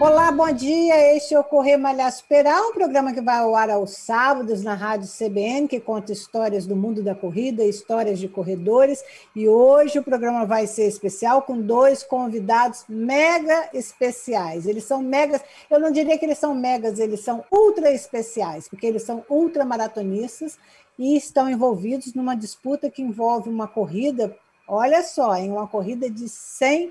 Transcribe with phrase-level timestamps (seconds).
[0.00, 1.14] Olá, bom dia.
[1.14, 4.72] Este é o Correr Malhar Superar, um programa que vai ao ar aos sábados na
[4.72, 9.04] Rádio CBN, que conta histórias do mundo da corrida, histórias de corredores.
[9.36, 14.66] E hoje o programa vai ser especial com dois convidados mega especiais.
[14.66, 18.86] Eles são megas, eu não diria que eles são megas, eles são ultra especiais, porque
[18.86, 20.58] eles são ultramaratonistas
[20.98, 24.34] e estão envolvidos numa disputa que envolve uma corrida,
[24.66, 26.90] olha só, em uma corrida de 100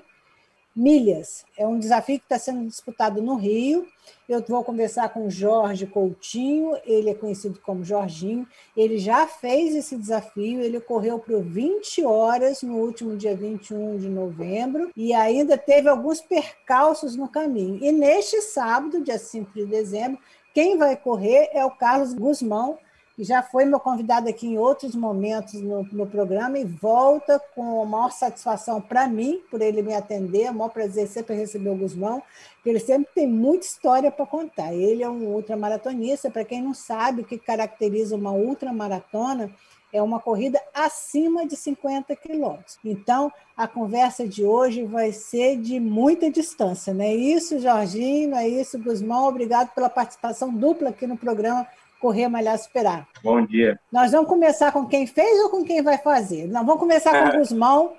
[0.74, 1.44] milhas.
[1.56, 3.86] É um desafio que está sendo disputado no Rio.
[4.28, 8.46] Eu vou conversar com Jorge Coutinho, ele é conhecido como Jorginho.
[8.76, 14.08] Ele já fez esse desafio, ele correu por 20 horas no último dia 21 de
[14.08, 17.78] novembro e ainda teve alguns percalços no caminho.
[17.82, 20.18] E neste sábado, dia 5 de dezembro,
[20.54, 22.78] quem vai correr é o Carlos Guzmão,
[23.24, 27.86] já foi meu convidado aqui em outros momentos no, no programa e volta com a
[27.86, 31.76] maior satisfação para mim, por ele me atender, é o maior prazer sempre receber o
[31.76, 32.22] Guzmão,
[32.54, 34.72] porque ele sempre tem muita história para contar.
[34.72, 39.50] Ele é um ultramaratonista, para quem não sabe o que caracteriza uma ultramaratona,
[39.92, 42.78] é uma corrida acima de 50 quilômetros.
[42.84, 48.30] Então, a conversa de hoje vai ser de muita distância, não é isso, Jorginho?
[48.30, 49.28] Não é isso, Guzmão?
[49.28, 51.66] Obrigado pela participação dupla aqui no programa
[52.00, 53.06] correr, malhar, superar.
[53.22, 53.78] Bom dia.
[53.92, 56.48] Nós vamos começar com quem fez ou com quem vai fazer?
[56.48, 57.92] Nós vamos começar com o Guzmão,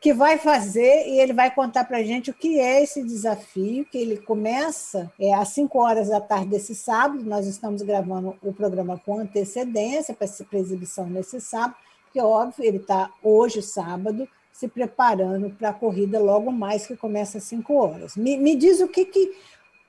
[0.00, 3.84] que vai fazer e ele vai contar para a gente o que é esse desafio,
[3.84, 7.22] que ele começa é, às 5 horas da tarde desse sábado.
[7.24, 13.10] Nós estamos gravando o programa com antecedência para exibição nesse sábado, porque, óbvio, ele está
[13.22, 18.16] hoje, sábado, se preparando para a corrida logo mais, que começa às 5 horas.
[18.16, 19.36] Me, me diz o que, que,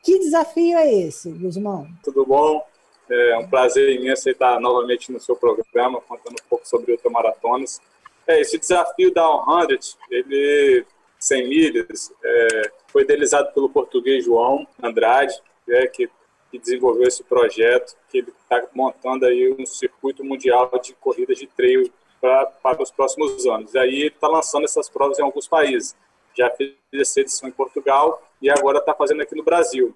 [0.01, 1.87] que desafio é esse, Guzmão?
[2.03, 2.63] Tudo bom?
[3.09, 7.81] É um prazer imenso estar novamente no seu programa, contando um pouco sobre ultramaratonas.
[8.27, 9.25] É, esse desafio da
[9.67, 9.79] 100,
[10.11, 10.85] ele,
[11.19, 15.33] 100 milhas, é, foi idealizado pelo português João Andrade,
[15.67, 16.07] é, que,
[16.51, 21.47] que desenvolveu esse projeto, que ele está montando aí um circuito mundial de corridas de
[21.47, 21.91] trail
[22.21, 23.75] pra, para os próximos anos.
[23.75, 25.95] Aí ele está lançando essas provas em alguns países.
[26.37, 29.95] Já fez essa edição em Portugal e agora está fazendo aqui no Brasil.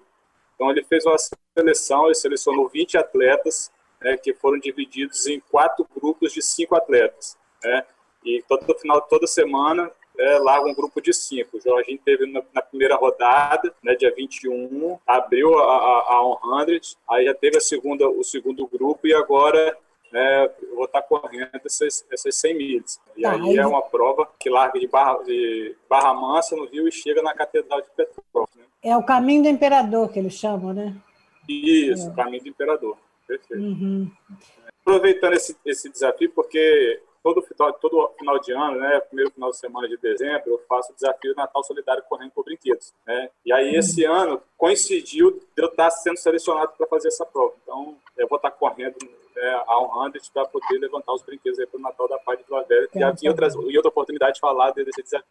[0.54, 1.16] Então, ele fez uma
[1.56, 3.70] seleção, ele selecionou 20 atletas,
[4.00, 7.36] né, que foram divididos em quatro grupos de cinco atletas.
[7.62, 7.84] Né,
[8.24, 11.56] e todo final, toda semana, é, larga um grupo de cinco.
[11.56, 16.80] O Jorginho teve na, na, primeira rodada, né, dia 21, abriu a, a, a 100,
[17.08, 19.76] aí já teve a segunda, o segundo grupo, e agora
[20.62, 23.00] eu vou estar correndo essas, essas 100 milhas.
[23.16, 26.66] E tá, aí, aí é uma prova que larga de Barra, de Barra Mansa, no
[26.66, 28.53] Rio, e chega na Catedral de Petrópolis.
[28.84, 30.94] É o caminho do imperador que eles chamam, né?
[31.48, 32.14] Isso, é.
[32.14, 32.98] caminho do imperador.
[33.26, 33.62] Perfeito.
[33.62, 34.10] Uhum.
[34.82, 37.42] Aproveitando esse, esse desafio, porque todo,
[37.80, 41.34] todo final de ano, né, primeiro final de semana de dezembro, eu faço o desafio
[41.34, 42.92] Natal Solidário Correndo por Brinquedos.
[43.06, 43.30] Né?
[43.46, 43.78] E aí, uhum.
[43.78, 47.54] esse ano, coincidiu de eu estar sendo selecionado para fazer essa prova.
[47.62, 48.96] Então, eu vou estar correndo
[49.34, 52.62] né, a 100 para poder levantar os brinquedos para o Natal da Paz de Vila
[52.64, 52.88] Velha.
[52.94, 55.26] Já tinha outras, e outra oportunidade de falar desse desafio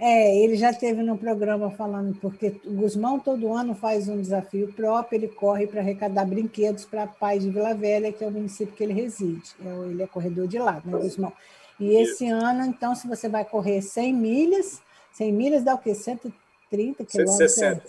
[0.00, 4.72] é, ele já teve no programa falando, porque o Guzmão todo ano faz um desafio
[4.72, 8.30] próprio, ele corre para arrecadar brinquedos para a Paz de Vila Velha, que é o
[8.30, 9.54] município que ele reside.
[9.62, 11.32] É ele é corredor de lá, né, Guzmão?
[11.78, 14.80] E esse ano, então, se você vai correr 100 milhas,
[15.12, 15.94] 100 milhas dá o quê?
[15.94, 17.52] 130 quilômetros?
[17.52, 17.82] 160.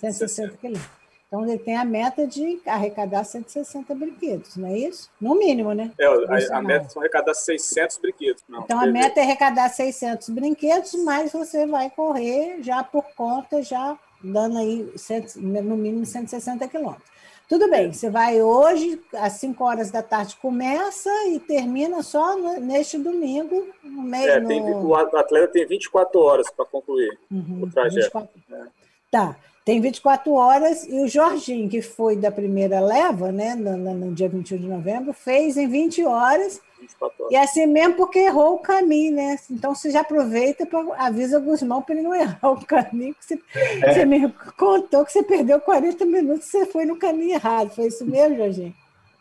[0.00, 1.01] 160 quilômetros.
[1.32, 5.10] Então, ele tem a meta de arrecadar 160 brinquedos, não é isso?
[5.18, 5.90] No mínimo, né?
[5.98, 8.44] É, a, a meta é arrecadar 600 brinquedos.
[8.46, 13.62] Não, então, a meta é arrecadar 600 brinquedos, mas você vai correr já por conta,
[13.62, 14.92] já dando aí
[15.36, 17.10] no mínimo 160 quilômetros.
[17.48, 22.98] Tudo bem, você vai hoje, às 5 horas da tarde começa e termina só neste
[22.98, 24.30] domingo, no meio.
[24.32, 24.86] É, tem, no...
[24.88, 28.18] o atleta tem 24 horas para concluir uhum, o trajeto.
[28.18, 28.30] 24...
[28.52, 28.64] É.
[29.10, 29.36] Tá.
[29.64, 34.28] Tem 24 horas e o Jorginho, que foi da primeira leva, né, no, no dia
[34.28, 36.60] 21 de novembro, fez em 20 horas.
[36.80, 37.32] 24 horas.
[37.32, 39.36] E assim mesmo porque errou o caminho, né?
[39.48, 43.14] Então você já aproveita para avisa o Guzmão para ele não errar o caminho.
[43.20, 43.94] Você, é.
[43.94, 47.70] você me contou que você perdeu 40 minutos, você foi no caminho errado.
[47.70, 48.74] Foi isso mesmo, Jorginho?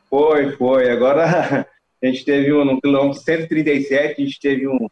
[0.09, 0.89] Foi, foi.
[0.89, 1.67] Agora
[2.01, 4.87] a gente teve um, no quilômetro 137, a gente teve um,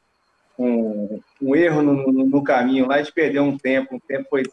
[0.59, 4.29] um, um erro no, no, no, caminho lá, a gente perdeu um tempo, um tempo
[4.29, 4.43] foi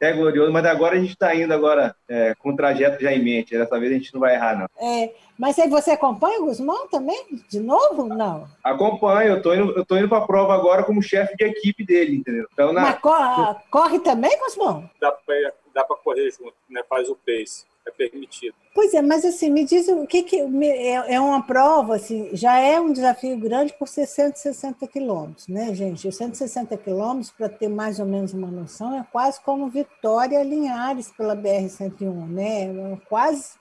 [0.00, 3.22] é glorioso, mas agora a gente está indo agora é, com o trajeto já em
[3.22, 3.56] mente.
[3.56, 4.66] Dessa vez a gente não vai errar, não.
[4.86, 7.24] É, mas aí você acompanha o Guzmão também?
[7.48, 8.06] De novo?
[8.08, 8.46] Não.
[8.62, 11.84] Acompanho, eu tô indo, eu tô indo para a prova agora como chefe de equipe
[11.84, 12.46] dele, entendeu?
[12.52, 12.82] Então, na...
[12.82, 14.88] Mas corre, corre também, Guzmão?
[15.00, 16.82] Dá para dá correr junto, né?
[16.88, 17.64] Faz o pace.
[17.86, 18.54] É permitido.
[18.74, 22.58] Pois é, mas assim, me diz o que, que é, é uma prova, assim, já
[22.58, 26.08] é um desafio grande por ser 160 quilômetros, né, gente?
[26.08, 31.10] Os 160 quilômetros, para ter mais ou menos uma noção, é quase como Vitória Linhares
[31.10, 32.64] pela BR-101, né?
[32.64, 33.54] É quase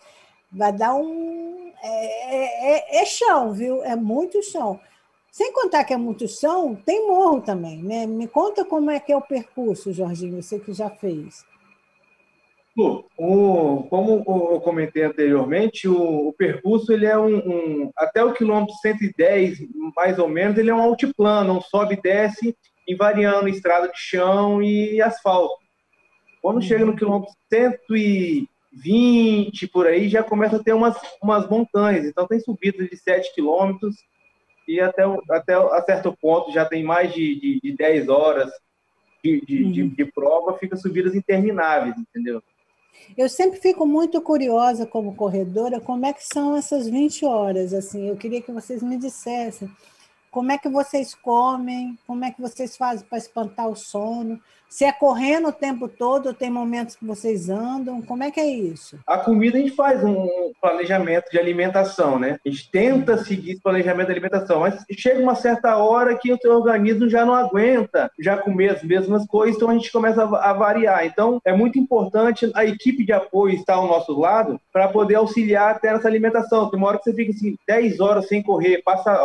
[0.54, 1.72] vai dar um.
[1.82, 3.84] É, é, é, chão, viu?
[3.84, 4.80] É muito chão.
[5.32, 8.06] Sem contar que é muito chão, tem morro também, né?
[8.06, 11.44] Me conta como é que é o percurso, Jorginho, você que já fez.
[12.76, 18.34] Lu, o, como eu comentei anteriormente, o, o percurso ele é um, um, até o
[18.34, 19.60] quilômetro 110,
[19.96, 24.64] mais ou menos, ele é um altiplano, um sobe e desce, invariando estrada de chão
[24.64, 25.54] e asfalto.
[26.42, 26.64] Quando uhum.
[26.64, 32.06] chega no quilômetro 120, por aí, já começa a ter umas, umas montanhas.
[32.06, 33.98] Então tem subidas de 7 quilômetros
[34.68, 38.52] e até, até a certo ponto já tem mais de, de, de 10 horas
[39.24, 39.72] de, de, uhum.
[39.72, 42.44] de, de prova, fica subidas intermináveis, entendeu?
[43.18, 48.08] Eu sempre fico muito curiosa como corredora, como é que são essas 20 horas, assim,
[48.08, 49.70] eu queria que vocês me dissessem
[50.34, 54.42] como é que vocês comem, como é que vocês fazem para espantar o sono,
[54.74, 58.48] se é correndo o tempo todo, tem momentos que vocês andam, como é que é
[58.48, 58.98] isso?
[59.06, 62.40] A comida a gente faz um planejamento de alimentação, né?
[62.44, 66.40] A gente tenta seguir esse planejamento de alimentação, mas chega uma certa hora que o
[66.42, 70.54] seu organismo já não aguenta já comer as mesmas coisas, então a gente começa a
[70.54, 71.06] variar.
[71.06, 75.76] Então é muito importante a equipe de apoio estar ao nosso lado para poder auxiliar
[75.76, 76.68] até nessa alimentação.
[76.72, 79.24] Tem uma hora que você fica assim 10 horas sem correr, passa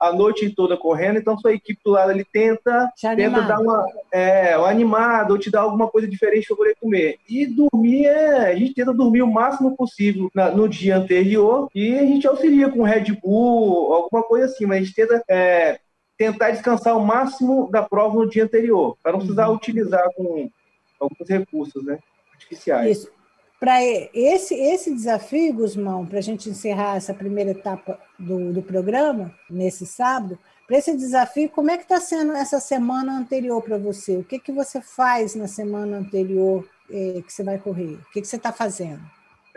[0.00, 4.56] a noite toda correndo, então sua equipe do lado ali tenta, tenta dar uma, é,
[4.56, 7.18] uma animada ou te dar alguma coisa diferente para poder comer.
[7.28, 8.50] E dormir é.
[8.50, 12.70] A gente tenta dormir o máximo possível na, no dia anterior e a gente auxilia
[12.70, 15.22] com Red Bull, alguma coisa assim, mas a gente tenta.
[15.28, 15.80] É,
[16.18, 19.54] tentar descansar o máximo da prova no dia anterior, para não precisar uhum.
[19.54, 20.50] utilizar com
[20.98, 22.00] alguns recursos né,
[22.32, 22.98] artificiais.
[22.98, 23.17] Isso.
[23.60, 29.34] Para esse, esse desafio, Guzmão, para a gente encerrar essa primeira etapa do, do programa,
[29.50, 34.16] nesse sábado, para esse desafio, como é que está sendo essa semana anterior para você?
[34.16, 37.94] O que, que você faz na semana anterior eh, que você vai correr?
[37.94, 39.00] O que, que você está fazendo?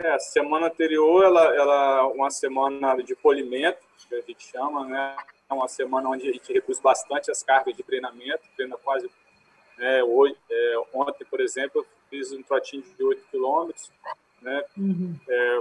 [0.00, 3.78] É, a semana anterior, ela, ela uma semana de polimento,
[4.08, 5.16] que a gente chama, né?
[5.50, 9.08] É uma semana onde a gente reduz bastante as cargas de treinamento, treina quase
[10.06, 13.90] hoje, é, ontem, por exemplo, fiz um trotinho de 8 quilômetros,
[14.42, 14.62] né?
[14.76, 15.16] Uhum.
[15.26, 15.60] É,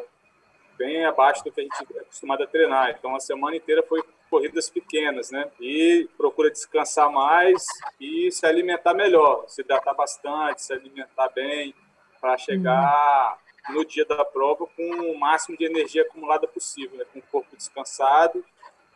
[0.78, 2.92] bem abaixo do que a gente é acostumado a treinar.
[2.92, 5.50] Então, a semana inteira foi corridas pequenas, né?
[5.62, 7.64] E procura descansar mais
[8.00, 11.74] e se alimentar melhor, se hidratar bastante, se alimentar bem,
[12.20, 13.40] para chegar
[13.70, 13.76] uhum.
[13.76, 17.06] no dia da prova com o máximo de energia acumulada possível, né?
[17.14, 18.44] com o corpo descansado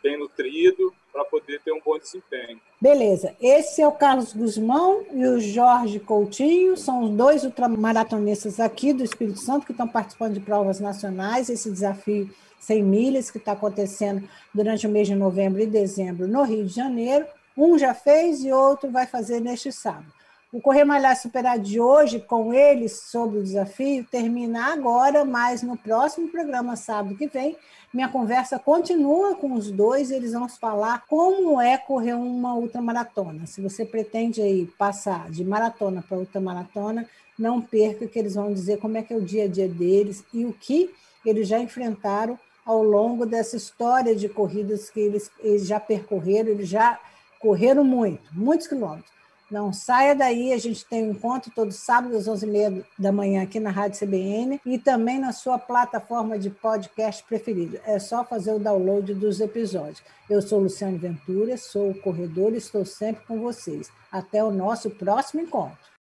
[0.02, 2.60] bem nutrido para poder ter um bom desempenho.
[2.78, 3.34] Beleza.
[3.40, 9.02] Esse é o Carlos Guzmão e o Jorge Coutinho, são os dois ultramaratonistas aqui do
[9.02, 12.28] Espírito Santo que estão participando de provas nacionais, esse desafio
[12.60, 16.74] 100 milhas que está acontecendo durante o mês de novembro e dezembro no Rio de
[16.74, 17.24] Janeiro.
[17.56, 20.12] Um já fez e outro vai fazer neste sábado.
[20.52, 25.76] O Correr Malhar Superar de hoje, com eles sobre o desafio, termina agora, mas no
[25.76, 27.56] próximo programa, sábado que vem,
[27.96, 33.46] minha conversa continua com os dois, eles vão falar como é correr uma ultramaratona.
[33.46, 37.08] Se você pretende aí passar de maratona para ultramaratona,
[37.38, 40.22] não perca que eles vão dizer como é que é o dia a dia deles
[40.34, 40.90] e o que
[41.24, 46.68] eles já enfrentaram ao longo dessa história de corridas que eles, eles já percorreram, eles
[46.68, 47.00] já
[47.40, 49.15] correram muito, muitos quilômetros.
[49.50, 53.60] Não saia daí, a gente tem um encontro todo sábado às 11h30 da manhã aqui
[53.60, 57.80] na Rádio CBN e também na sua plataforma de podcast preferida.
[57.86, 60.02] É só fazer o download dos episódios.
[60.28, 63.88] Eu sou Luciane Ventura, sou o corredor e estou sempre com vocês.
[64.10, 65.95] Até o nosso próximo encontro.